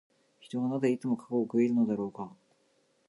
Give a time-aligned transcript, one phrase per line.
[0.39, 2.31] 人はなぜ、いつも過去を悔いるのだろうか。